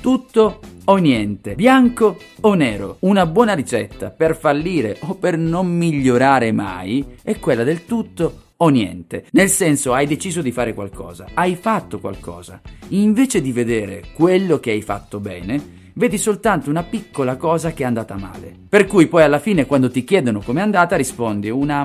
[0.00, 2.96] Tutto o niente, bianco o nero.
[3.00, 8.68] Una buona ricetta per fallire o per non migliorare mai è quella del tutto o
[8.68, 9.24] niente.
[9.32, 12.60] Nel senso, hai deciso di fare qualcosa, hai fatto qualcosa.
[12.88, 17.86] Invece di vedere quello che hai fatto bene, vedi soltanto una piccola cosa che è
[17.86, 18.54] andata male.
[18.68, 21.84] Per cui poi alla fine quando ti chiedono com'è andata rispondi una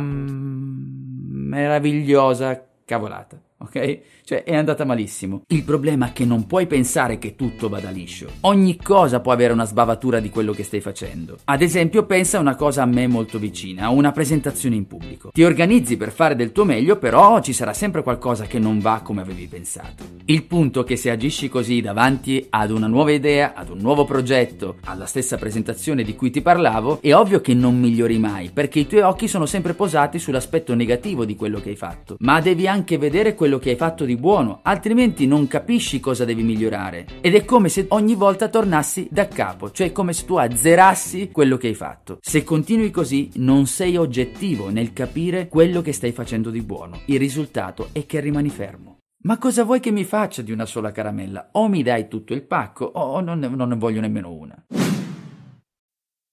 [1.50, 4.00] meravigliosa cavolata ok?
[4.24, 5.44] Cioè è andata malissimo.
[5.48, 8.28] Il problema è che non puoi pensare che tutto vada liscio.
[8.42, 11.38] Ogni cosa può avere una sbavatura di quello che stai facendo.
[11.46, 15.32] Ad esempio, pensa a una cosa a me molto vicina, a una presentazione in pubblico.
[15.34, 19.02] Ti organizzi per fare del tuo meglio, però ci sarà sempre qualcosa che non va
[19.04, 20.04] come avevi pensato.
[20.26, 24.06] Il punto è che se agisci così davanti ad una nuova idea, ad un nuovo
[24.06, 28.80] progetto, alla stessa presentazione di cui ti parlavo, è ovvio che non migliori mai, perché
[28.80, 32.16] i tuoi occhi sono sempre posati sull'aspetto negativo di quello che hai fatto.
[32.20, 36.24] Ma devi anche vedere quello quello che hai fatto di buono, altrimenti non capisci cosa
[36.24, 37.08] devi migliorare.
[37.22, 41.58] Ed è come se ogni volta tornassi da capo, cioè come se tu azzerassi quello
[41.58, 42.20] che hai fatto.
[42.22, 47.02] Se continui così, non sei oggettivo nel capire quello che stai facendo di buono.
[47.06, 48.98] Il risultato è che rimani fermo.
[49.24, 51.50] Ma cosa vuoi che mi faccia di una sola caramella?
[51.54, 54.59] O mi dai tutto il pacco, o non ne, non ne voglio nemmeno una.